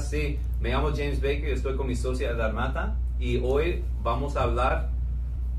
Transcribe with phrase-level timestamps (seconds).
[0.00, 4.88] Sí, me llamo James Baker, estoy con mi socia Darmata y hoy vamos a hablar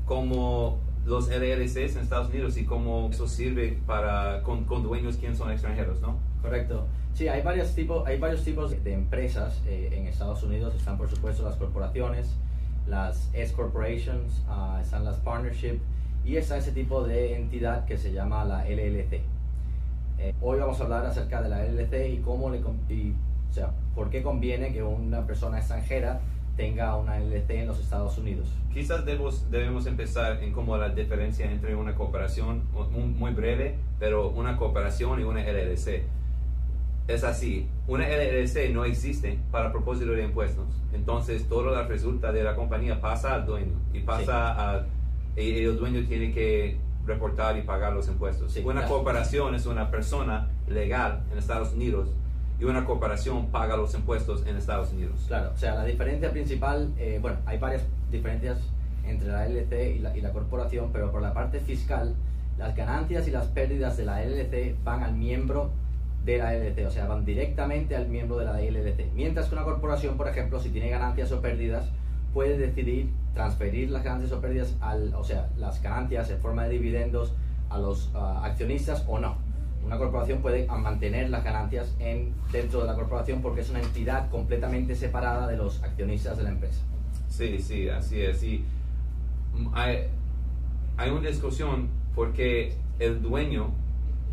[0.04, 5.38] como los LLCs en Estados Unidos y cómo eso sirve para con, con dueños quienes
[5.38, 6.18] son extranjeros, ¿no?
[6.42, 6.86] Correcto.
[7.14, 10.74] Sí, hay varios tipos, hay varios tipos de empresas eh, en Estados Unidos.
[10.74, 12.28] Están, por supuesto, las corporaciones,
[12.86, 15.78] las S corporations, ah, están las partnership
[16.26, 19.22] y está ese tipo de entidad que se llama la LLC.
[20.18, 23.14] Eh, hoy vamos a hablar acerca de la LLC y cómo le, y,
[23.56, 26.20] sea, por qué conviene que una persona extranjera
[26.56, 28.48] tenga una LLC en los Estados Unidos.
[28.72, 34.56] Quizás debemos, debemos empezar en cómo la diferencia entre una cooperación, muy breve, pero una
[34.56, 36.04] cooperación y una LLC.
[37.08, 40.66] Es así, una LLC no existe para propósito de impuestos.
[40.92, 44.86] Entonces, todo lo que resulta de la compañía pasa al dueño y pasa a...
[45.36, 48.56] Y el dueño tiene que reportar y pagar los impuestos.
[48.64, 52.08] una cooperación es una persona legal en Estados Unidos
[52.58, 55.24] y una corporación paga los impuestos en Estados Unidos.
[55.28, 58.58] Claro, o sea, la diferencia principal, eh, bueno, hay varias diferencias
[59.04, 62.14] entre la LLC y la, corporación, pero por la parte fiscal,
[62.58, 65.70] las ganancias y las pérdidas de la LLC van al miembro
[66.24, 69.12] de la LLC, o sea, van directamente al miembro de la LLC.
[69.14, 71.90] Mientras que una corporación, por ejemplo, si tiene ganancias o pérdidas,
[72.32, 76.70] puede decidir transferir las ganancias o pérdidas, al, o sea, las ganancias en forma de
[76.70, 77.32] dividendos
[77.68, 79.45] a los ah, accionistas o no
[79.84, 84.30] una corporación puede mantener las ganancias en, dentro de la corporación porque es una entidad
[84.30, 86.80] completamente separada de los accionistas de la empresa.
[87.28, 88.42] Sí, sí, así es.
[88.42, 88.64] Y
[89.74, 90.08] hay,
[90.96, 93.70] hay una discusión porque el dueño,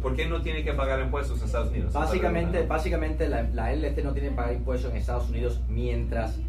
[0.01, 1.93] ¿por qué no tiene que pagar impuestos en Estados Unidos?
[1.93, 6.39] Básicamente, básicamente la, la LLC no tiene que pagar impuestos en Estados Unidos mientras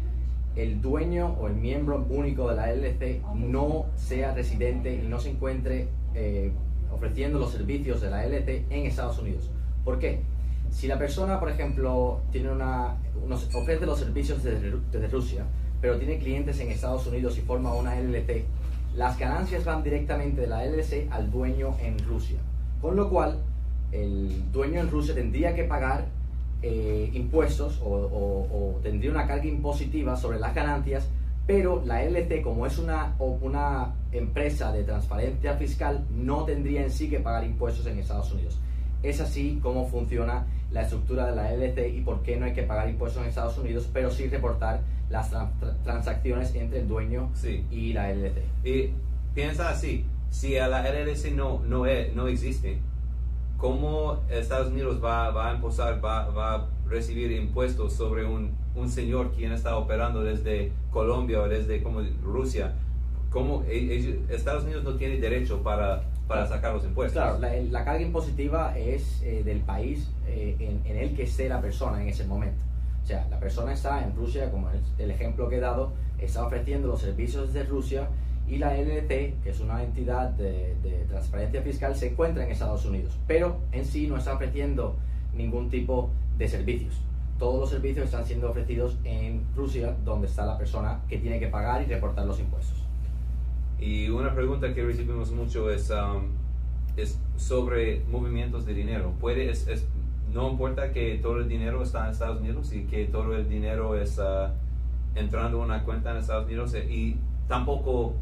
[0.55, 5.31] el dueño o el miembro único de la LLC no sea residente y no se
[5.31, 6.51] encuentre eh,
[6.95, 9.49] ofreciendo los servicios de la LT en Estados Unidos.
[9.83, 10.21] ¿Por qué?
[10.71, 12.95] Si la persona, por ejemplo, tiene una,
[13.53, 15.45] ofrece los servicios desde, desde, Rusia,
[15.81, 18.45] pero tiene clientes en Estados Unidos y forma una LLT,
[18.95, 22.37] las ganancias van directamente de la LLC al dueño en Rusia.
[22.81, 23.39] Con lo cual,
[23.91, 26.05] el dueño en Rusia tendría que pagar
[26.61, 31.07] eh, impuestos o, o, tendría una carga impositiva sobre las ganancias
[31.47, 37.09] pero la LT, como es una, una empresa de transparencia fiscal, no tendría en sí
[37.09, 38.59] que pagar impuestos en Estados Unidos.
[39.03, 42.63] Es así como funciona la estructura de la LT y por qué no hay que
[42.63, 45.31] pagar impuestos en Estados Unidos, pero sí reportar las
[45.83, 47.29] transacciones entre el dueño
[47.69, 48.37] y la LT.
[48.63, 48.89] Y
[49.35, 51.85] piensa así, si a la LLC no, no,
[52.15, 52.79] no existe,
[53.57, 58.89] ¿cómo Estados Unidos va, va a imposar, va, va a recibir impuestos sobre un un
[58.89, 62.73] señor quien está operando desde Colombia o desde como Rusia,
[63.29, 67.21] ¿cómo e, Estados Unidos no tiene derecho para, para sacar los impuestos?
[67.21, 72.01] Claro, la, carga impositiva es eh, del país eh, en, el que esté la persona
[72.01, 72.63] en ese momento.
[73.03, 76.45] O sea, la persona está en Rusia, como es el ejemplo que he dado, está
[76.45, 78.09] ofreciendo los servicios desde Rusia
[78.47, 79.07] y la LT,
[79.43, 83.85] que es una entidad de, de, transparencia fiscal, se encuentra en Estados Unidos, pero en
[83.85, 84.95] sí no está ofreciendo
[85.35, 86.99] ningún tipo de servicios
[87.37, 91.47] todos los servicios están siendo ofrecidos en Rusia, donde está la persona que tiene que
[91.47, 92.83] pagar y reportar los impuestos.
[93.79, 96.29] Y una pregunta que recibimos mucho es, um,
[96.95, 99.11] es sobre movimientos de dinero.
[99.19, 99.85] Puede, es,
[100.33, 103.95] no importa que todo el dinero está en Estados Unidos y que todo el dinero
[103.95, 104.53] está
[105.13, 108.13] entrando en una cuenta en Estados Unidos eh, y tampoco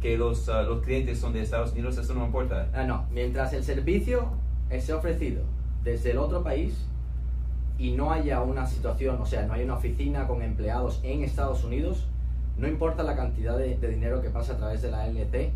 [0.00, 2.68] que los, uh, los clientes son de Estados Unidos, eso no importa.
[2.74, 4.28] Ah, no, mientras el servicio
[4.70, 5.42] esté ofrecido
[5.84, 6.86] desde el otro país,
[7.80, 11.64] y no haya una situación, o sea, no hay una oficina con empleados en Estados
[11.64, 12.06] Unidos,
[12.58, 15.50] no importa la cantidad de, dinero que pase a través de la LT,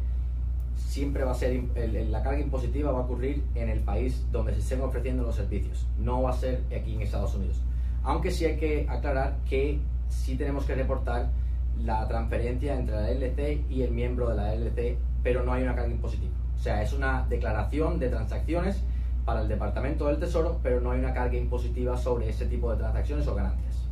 [0.74, 1.62] siempre va a ser,
[2.08, 5.86] la carga impositiva va a ocurrir en el país donde se estén ofreciendo los servicios,
[5.98, 7.60] no va a ser aquí en Estados Unidos.
[8.02, 11.28] Aunque sí hay que aclarar que sí tenemos que reportar
[11.84, 15.74] la transferencia entre la LT y el miembro de la LT, pero no hay una
[15.74, 16.32] carga impositiva.
[16.58, 18.82] O sea, es una declaración de transacciones
[19.24, 22.78] para el Departamento del Tesoro, pero no hay una carga impositiva sobre ese tipo de
[22.78, 23.88] transacciones o ganancias.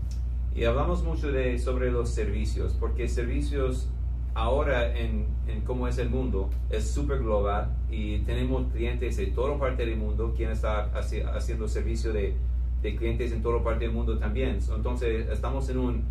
[0.54, 3.88] Y hablamos mucho de, sobre los servicios, porque servicios
[4.34, 9.58] ahora en, en cómo es el mundo es súper global y tenemos clientes de toda
[9.58, 12.34] parte del mundo quien está haciendo servicio de,
[12.80, 14.58] de, clientes en toda parte del mundo también.
[14.74, 16.04] Entonces estamos en un,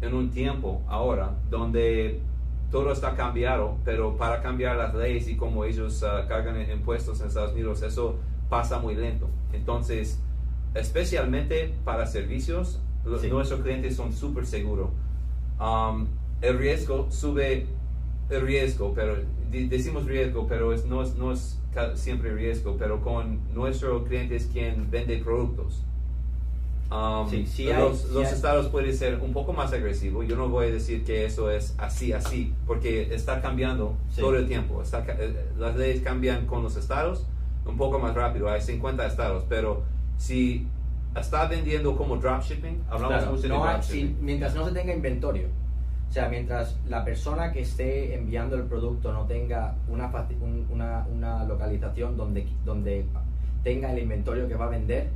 [0.00, 2.20] en un tiempo ahora donde
[2.70, 7.28] todo está cambiado, pero para cambiar las leyes y cómo ellos uh, cargan impuestos en
[7.28, 8.16] Estados Unidos, eso
[8.48, 9.28] pasa muy lento.
[9.52, 10.18] Entonces,
[10.74, 14.88] especialmente para servicios, nuestros clientes son súper seguros.
[15.60, 16.06] Um,
[16.42, 17.66] el riesgo sube
[18.28, 19.16] el riesgo, pero
[19.50, 21.58] decimos riesgo, pero es, no, es, no es
[21.94, 25.82] siempre riesgo, pero con nuestros clientes quien vende productos.
[26.90, 30.26] Um, Sí, sí hay- los sí los hay- estados pueden ser un poco más agresivos.
[30.28, 34.46] Yo no voy a decir que eso es así, así, porque está cambiando todo el
[34.46, 34.82] tiempo.
[34.82, 37.26] Está eh, las leyes cambian con los estados
[37.66, 38.48] un poco más rápido.
[38.50, 39.82] Hay 50 estados, pero
[40.16, 40.66] si
[41.18, 44.16] está vendiendo como dropshipping, hablamos Claro, mucho de no hay- dropshipping.
[44.16, 45.48] si- mientras no se tenga inventario,
[46.08, 50.10] o sea, mientras la persona que esté enviando el producto no tenga una,
[50.72, 53.04] una, una localización donde, donde
[53.64, 55.08] tenga el inventario que va a vender,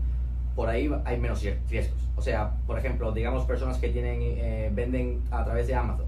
[0.56, 1.98] por ahí hay menos ries- riesgos.
[2.16, 6.06] O sea, por ejemplo, digamos personas que tienen eh, venden a través de Amazon.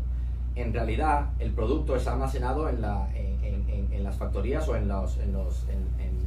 [0.56, 4.76] En realidad, el producto está almacenado en, la, en, en- en- en las factorías o
[4.76, 5.66] en, los, en, los,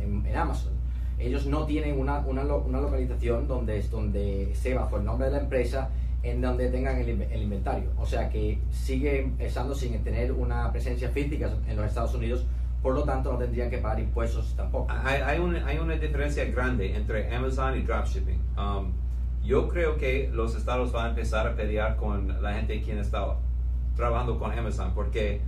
[0.06, 0.74] en, en- Amazon.
[1.18, 5.40] Ellos no tienen una, una, una localización donde, donde esté bajo el nombre de la
[5.42, 5.90] empresa
[6.24, 7.90] en donde tengan el, el inventario.
[7.98, 12.46] O sea que sigue estando sin tener una presencia física en los Estados Unidos,
[12.81, 14.88] por lo tanto no tendrían que pagar impuestos tampoco.
[14.92, 18.40] Hay, hay, hay una diferencia grande entre Amazon y dropshipping.
[18.57, 18.92] Um,
[19.44, 23.36] yo creo que los estados van a empezar a pelear con la gente quien está
[23.96, 25.40] trabajando con Amazon, porque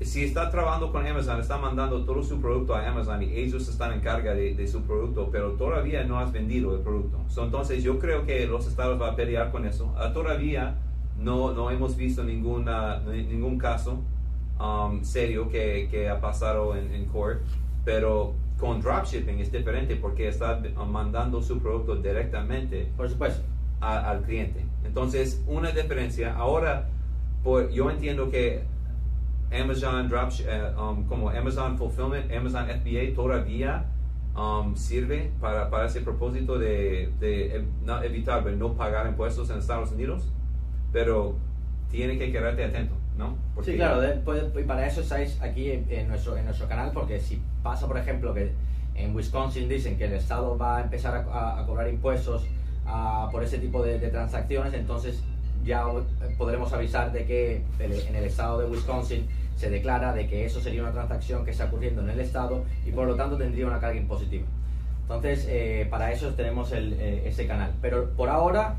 [0.00, 3.92] si está trabajando con Amazon, está mandando todo su producto a Amazon y ellos están
[3.92, 7.18] en carga de, de su producto, pero todavía no has vendido el producto.
[7.28, 9.92] So, entonces yo creo que los estados van a pelear con eso.
[9.98, 10.76] Ah, todavía
[11.18, 13.98] no, no hemos visto ninguna, ni- ningún caso
[14.60, 17.40] um, serio que, que ha pasado en, en court,
[17.84, 23.42] pero con dropshipping es diferente porque está uh, mandando su producto directamente Por supuesto.
[23.80, 24.64] a- al cliente.
[24.84, 26.36] Entonces, una diferencia.
[26.36, 26.88] Ahora,
[27.42, 28.62] por, yo entiendo que
[29.52, 33.84] Amazon Dropsh- eh, um, como Amazon Fulfillment, Amazon FBA todavía
[34.36, 37.64] um, sirve para, para ese propósito de, de
[38.04, 40.28] evitar no pagar impuestos en Estados Unidos,
[40.92, 41.36] pero
[41.90, 43.36] tiene que quedarte atento, ¿no?
[43.62, 47.40] Sí, claro, puede- y para eso estáis aquí en, nuestro, en nuestro canal, porque si
[47.62, 48.52] pasa, por ejemplo, que
[48.94, 52.44] en Wisconsin dicen que el Estado va a empezar a, a- a cobrar impuestos
[52.86, 55.22] ah, por ese tipo de, de transacciones, entonces
[55.68, 60.46] ya eh, podremos avisar de que en el Estado de Wisconsin se declara de que
[60.46, 63.66] eso sería una transacción que está ocurriendo en el Estado y por lo tanto tendría
[63.66, 64.46] una carga impositiva.
[65.02, 67.72] Entonces, eh, para eso tenemos el, eh, ese canal.
[67.80, 68.76] Pero por ahora,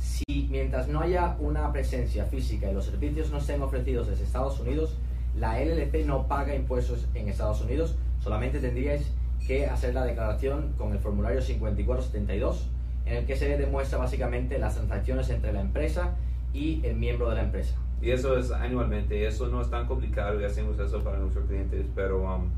[0.00, 4.58] si mientras no haya una presencia física y los servicios no estén ofrecidos desde Estados
[4.60, 4.96] Unidos,
[5.36, 9.10] la LLC no paga impuestos en Estados Unidos, solamente tendríais
[9.46, 12.68] que hacer la declaración con el formulario 5472,
[13.06, 16.14] en el que se demuestra básicamente las transacciones entre la empresa
[16.52, 17.76] y el miembro de la empresa.
[18.00, 21.86] Y eso es anualmente, eso no es tan complicado y hacemos eso para nuestros clientes,
[21.94, 22.48] pero um,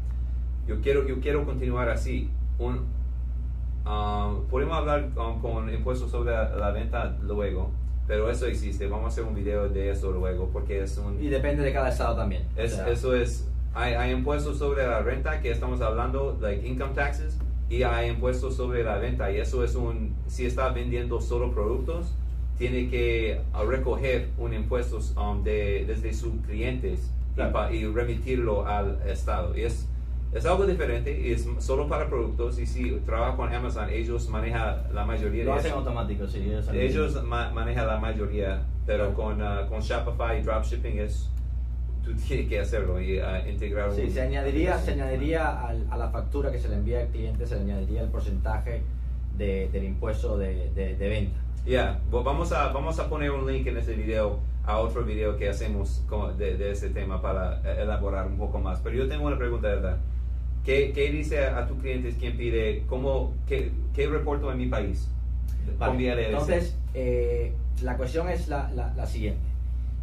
[0.66, 2.31] yo, quiero, yo quiero continuar así.
[2.58, 2.87] Un,
[3.87, 7.70] um, podemos hablar um, con impuestos sobre la, la venta luego,
[8.06, 11.22] pero eso existe, vamos a hacer un video de eso luego, porque es un...
[11.22, 12.44] Y depende de cada estado también.
[12.56, 16.66] O Es, sea, eso es, hay, hay impuestos sobre la renta que estamos hablando, like
[16.66, 21.20] income taxes, y hay impuestos sobre la venta, y eso es un, si está vendiendo
[21.20, 22.14] solo productos,
[22.58, 27.52] tiene que uh, recoger un impuesto um, de, desde sus clientes y Claro.
[27.52, 29.54] pa- y, remitirlo al Estado.
[29.58, 29.86] Y es,
[30.32, 34.84] es algo diferente, y es solo para productos, y si trabaja con Amazon, ellos manejan
[34.94, 35.78] la mayoría lo de hacen eso.
[35.80, 36.38] automático, sí.
[36.38, 39.14] Ellos, Ellos ma- manejan la mayoría, pero Claro.
[39.16, 41.28] con, ah, con Shopify y dropshipping es
[42.06, 43.18] tú tienes que hacerlo y
[43.50, 47.00] integrar Sí, un- se añadiría, se añadiría al- a la factura que se le envía
[47.00, 48.82] al cliente, se le añadiría el porcentaje
[49.36, 51.36] de- del impuesto de, de- de venta.
[51.66, 55.36] Ya, bu- vamos a vamos a poner un link en ese video a otro video
[55.36, 56.02] que hacemos
[56.38, 58.80] de, de ese tema para eh, elaborar un poco más.
[58.80, 59.96] Pero yo tengo una pregunta, ¿verdad?
[60.64, 65.08] ¿Qué, qué dice a tus clientes quien pide, cómo, qué, qué reporto en mi país?
[65.78, 65.92] Vale?
[66.30, 69.40] Entonces, eh, la cuestión es la, la- la siguiente.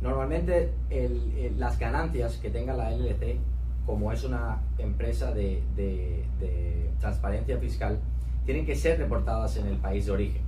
[0.03, 3.38] Normalmente el- el- las ganancias que tenga la LLC,
[3.86, 7.98] como es una empresa de, de- de transparencia fiscal,
[8.45, 10.41] tienen que ser reportadas en el país de origen.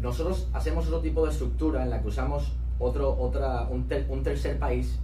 [0.00, 4.22] Nosotros hacemos otro tipo de estructura en la que usamos otro, otra, un, ter- un
[4.22, 4.98] tercer país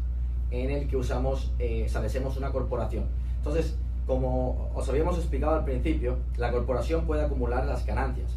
[0.51, 3.05] en el que usamos, eh, establecemos una corporación.
[3.37, 3.77] Entonces,
[4.07, 8.31] como os habíamos explicado al principio, la corporación puede acumular las ganancias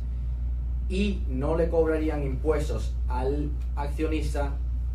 [0.90, 4.52] y no le cobrarían impuestos al accionista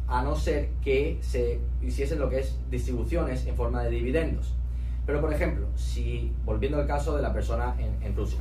[0.09, 4.55] a no ser que se hiciesen lo que es distribuciones en forma de dividendos.
[5.07, 8.41] Pero, por ejemplo, si, volviendo al caso de la persona en, Rusia,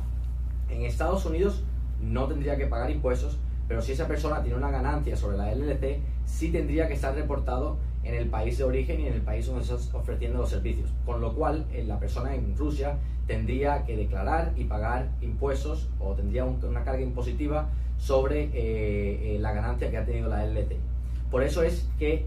[0.70, 1.62] en Estados Unidos
[2.02, 5.98] no tendría que pagar impuestos, pero si esa persona tiene una ganancia sobre la LLC,
[6.26, 9.62] sí tendría que estar reportado en el país de origen y en el país donde
[9.62, 10.90] estás ofreciendo los servicios.
[11.06, 16.12] Con lo cual, eh, la persona en Rusia tendría que declarar y pagar impuestos o
[16.14, 20.76] tendría un- una carga impositiva sobre eh, eh, la ganancia que ha tenido la LLC.
[21.34, 22.26] Por eso es que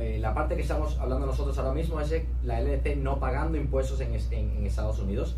[0.00, 4.00] eh, la parte que estamos hablando nosotros ahora mismo es la LLC no pagando impuestos
[4.00, 5.36] en, es- en- en Estados Unidos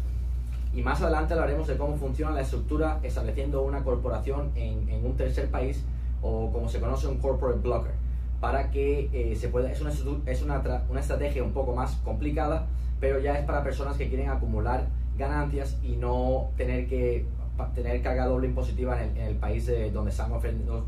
[0.75, 5.51] Y más adelante hablaremos de cómo funciona la estructura estableciendo una corporación en, un tercer
[5.51, 5.85] país
[6.23, 7.93] o como se conoce un corporate blocker
[8.41, 9.91] para que eh, se pueda, es, una,
[10.25, 12.69] es una, una estrategia un poco más complicada,
[13.01, 14.87] pero ya es para personas que quieren acumular
[15.19, 17.27] ganancias y no tener que
[17.75, 20.87] tener carga doble impositiva en el, país de donde están ofreciendo,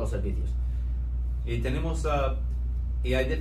[0.00, 0.48] los servicios.
[1.44, 2.36] Y tenemos, uh,
[3.02, 3.38] y hay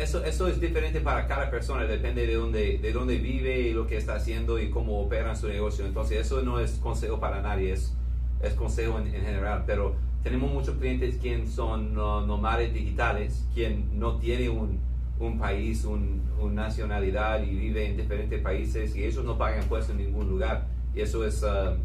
[0.00, 3.86] eso, eso es diferente para cada persona, depende de dónde, de dónde vive y lo
[3.86, 5.84] que está haciendo y cómo opera su negocio.
[5.84, 7.94] Entonces, eso no es consejo para nadie, es,
[8.40, 14.18] es consejo en, en general, pero tenemos muchos clientes quien son nómades digitales, quien no
[14.18, 14.78] tiene un,
[15.18, 19.96] un país, un, una nacionalidad y vive en diferentes países y ellos no pagan impuestos
[19.96, 20.66] en ningún lugar.
[20.94, 21.76] Y eso es uh,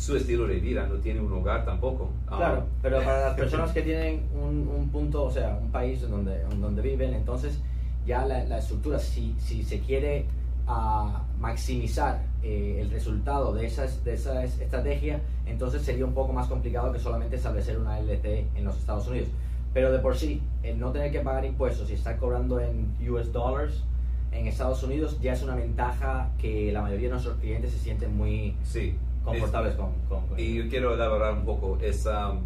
[0.00, 2.04] su estilo de vida, no tiene un hogar tampoco.
[2.30, 6.00] Um, claro, pero para las personas que tienen un, un, punto, o sea, un país
[6.08, 7.58] donde, donde viven, entonces
[8.06, 10.24] ya la, la estructura, si, si se quiere
[10.66, 16.46] a maximizar eh, el resultado de, esas, de esa estrategia, entonces sería un poco más
[16.48, 18.24] complicado que solamente establecer una LT
[18.56, 19.28] en los Estados Unidos.
[19.74, 23.30] Pero de por sí, el no tener que pagar impuestos y estar cobrando en US
[23.32, 23.84] dollars
[24.32, 28.16] en Estados Unidos ya es una ventaja que la mayoría de nuestros clientes se sienten
[28.16, 29.90] muy sí, confortables con,
[30.38, 31.78] Y yo quiero elaborar un poco.
[31.80, 32.40] Es, um,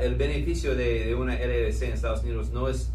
[0.00, 2.92] el beneficio de, de una LLC en Estados Unidos no es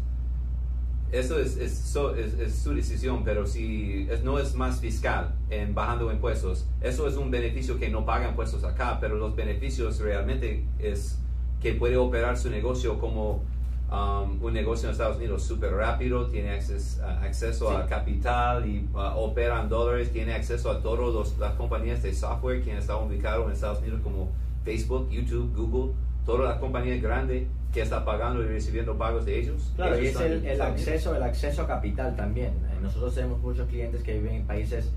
[1.12, 7.08] eso es, es, su decisión, pero si no es más fiscal en bajando impuestos, eso
[7.08, 11.18] es un beneficio que no paga impuestos acá, pero los beneficios realmente es
[11.60, 13.42] que puede operar su negocio como
[13.90, 19.18] um, un negocio en Estados Unidos súper rápido, tiene acceso, acceso a capital y uh,
[19.18, 23.52] opera en dólares, tiene acceso a todas las compañías de software que están ubicados en
[23.52, 24.30] Estados Unidos como
[24.64, 25.94] Facebook, YouTube, Google,
[26.26, 29.72] todas las compañías grandes que está pagando y recibiendo pagos de ellos.
[29.76, 32.48] Claro, y es el, acceso, el acceso a capital también.
[32.48, 34.90] Eh, nosotros tenemos muchos clientes que viven en países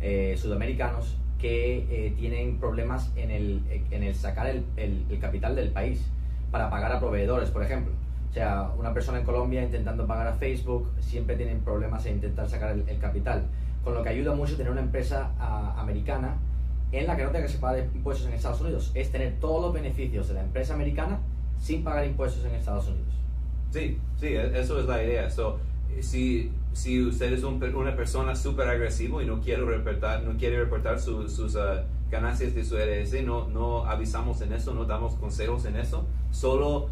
[0.00, 5.70] eh, sudamericanos que eh, tienen problemas en el, en el sacar el, el, capital del
[5.70, 6.04] país
[6.50, 7.92] para pagar a proveedores, por ejemplo.
[8.30, 12.48] O sea, una persona en Colombia intentando pagar a Facebook siempre tienen problemas en intentar
[12.48, 13.42] sacar el, capital.
[13.82, 15.30] Con lo que ayuda mucho tener una empresa
[15.76, 16.36] americana
[16.92, 18.92] en la que no tenga que pagar impuestos en Estados Unidos.
[18.94, 21.18] Es tener todos los beneficios de la empresa americana
[21.58, 23.14] sin pagar impuestos en Estados Unidos.
[23.72, 25.28] Sí, sí, e, eso es la idea.
[25.28, 25.58] So,
[26.00, 31.00] si, si usted es una persona súper agresivo y no quiere reportar, no quiere reportar
[31.00, 31.60] sus uh,
[32.10, 36.88] ganancias de su LLC, no, no avisamos en eso, no damos consejos en eso, solo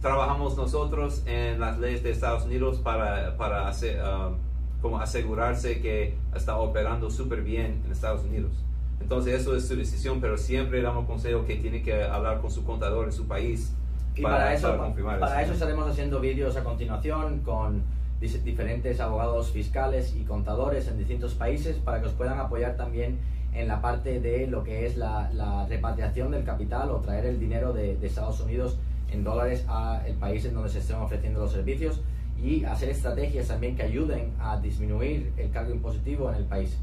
[0.00, 4.34] trabajamos nosotros en las leyes de Estados Unidos para, para hacer, uh,
[4.80, 8.52] como asegurarse que está operando súper bien en Estados Unidos.
[9.00, 12.64] Entonces eso es su decisión, pero siempre damos consejo que tiene que hablar con su
[12.64, 13.74] contador en su país
[14.14, 17.82] y para, eso, para, eso estaremos haciendo vídeos a continuación con
[18.20, 23.18] diferentes abogados fiscales y contadores en distintos países para que os puedan apoyar también
[23.54, 27.72] en la parte de lo que es la, repatriación del capital o traer el dinero
[27.72, 28.78] de, Estados Unidos
[29.12, 32.00] en dólares a el país en donde se estén ofreciendo los servicios
[32.42, 36.78] y hacer estrategias también que ayuden a disminuir el cargo impositivo en el país.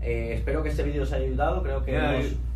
[0.00, 1.92] Eh, espero que este vídeo os haya ayudado, creo que...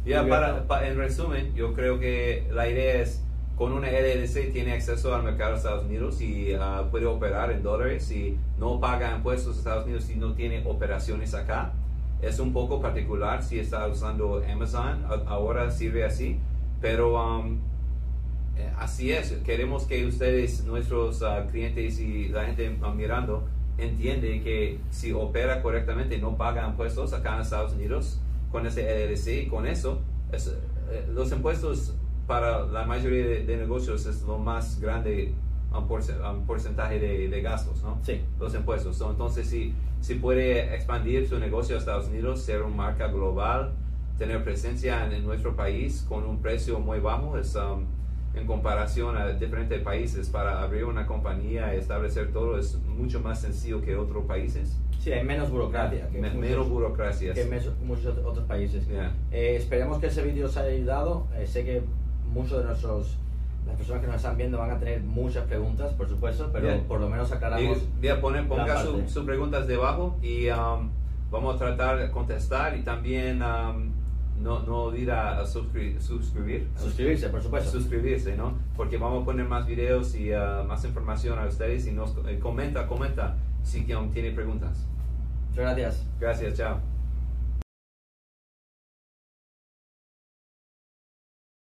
[0.04, 3.22] Ya, para, en resumen, yo creo que la idea es
[3.56, 7.62] con una LLC tiene acceso al mercado de Estados Unidos y ah, puede operar en
[7.62, 11.72] dólares y no paga impuestos a Estados Unidos si no tiene operaciones acá.
[12.20, 16.38] Es un poco particular si está usando Amazon, ahora sirve así,
[16.80, 17.58] pero um,
[18.78, 19.32] así es.
[19.44, 23.44] Queremos que ustedes, nuestros ah, clientes y la gente mirando,
[23.78, 28.20] entiende que si opera correctamente no paga impuestos acá en Estados Unidos
[28.50, 30.00] con ese LLC y con eso,
[30.32, 31.94] eh, los impuestos
[32.26, 35.32] para la mayoría de, negocios es lo más grande
[35.72, 37.98] un, porcentaje de, gastos, ¿no?
[38.02, 38.22] Sí.
[38.40, 39.00] Los impuestos.
[39.00, 43.74] entonces, si, si puede expandir su negocio a Estados Unidos, ser una marca global,
[44.18, 47.84] tener presencia en, nuestro país con un precio muy bajo, es, um,
[48.36, 53.40] en comparación a diferentes países, para abrir una compañía y establecer todo es mucho más
[53.40, 54.76] sencillo que otros países.
[55.00, 56.08] Sí, hay menos burocracia.
[56.08, 57.32] Que menos burocracia.
[57.32, 57.44] Que
[57.82, 58.86] muchos otros países.
[59.30, 61.26] Eh, esperemos que ese vídeo os haya ayudado.
[61.36, 61.82] Eh, sé que
[62.32, 63.16] muchos de nuestros
[63.66, 67.00] las personas que nos están viendo van a tener muchas preguntas, por supuesto, pero por
[67.00, 67.78] lo menos aclaramos.
[68.00, 70.90] Bien, ponga sus preguntas debajo y um,
[71.30, 73.90] vamos a tratar de contestar y también um,
[74.40, 76.00] no, no olvida suscribir.
[76.76, 77.70] Suscribirse, por supuesto.
[77.70, 78.54] Suscribirse, ¿no?
[78.76, 82.38] Porque vamos a poner más videos y uh, más información a ustedes y nos eh,
[82.38, 84.86] comenta, comenta si um, tiene preguntas.
[85.50, 86.06] Muchas gracias.
[86.20, 86.95] Gracias, chao.